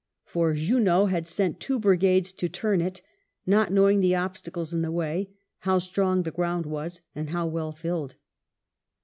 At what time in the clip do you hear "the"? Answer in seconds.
3.99-4.15, 4.81-4.91, 6.23-6.31